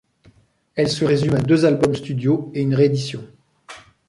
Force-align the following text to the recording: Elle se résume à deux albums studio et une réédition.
Elle 0.73 0.89
se 0.89 1.05
résume 1.05 1.35
à 1.35 1.41
deux 1.43 1.63
albums 1.63 1.93
studio 1.93 2.49
et 2.55 2.63
une 2.63 2.73
réédition. 2.73 3.23